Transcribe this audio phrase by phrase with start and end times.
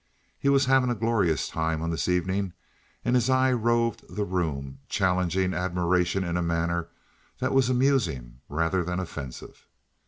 [0.39, 2.53] He was having a glorious time on this evening,
[3.05, 6.87] and his eye roved the room challenging admiration in a manner
[7.37, 9.67] that was amusing rather than offensive.